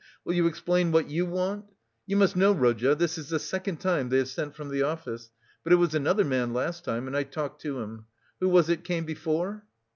"Will 0.25 0.33
you 0.33 0.47
explain 0.47 0.91
what 0.91 1.11
you 1.11 1.27
want? 1.27 1.65
You 2.07 2.17
must 2.17 2.35
know, 2.35 2.53
Rodya, 2.55 2.95
this 2.95 3.19
is 3.19 3.29
the 3.29 3.37
second 3.37 3.77
time 3.77 4.09
they 4.09 4.17
have 4.17 4.29
sent 4.29 4.55
from 4.55 4.69
the 4.69 4.81
office; 4.81 5.29
but 5.63 5.71
it 5.71 5.75
was 5.75 5.93
another 5.93 6.25
man 6.25 6.53
last 6.53 6.83
time, 6.83 7.05
and 7.05 7.15
I 7.15 7.21
talked 7.21 7.61
to 7.61 7.79
him. 7.81 8.05
Who 8.39 8.49
was 8.49 8.67
it 8.67 8.83
came 8.83 9.05
before?" 9.05 9.63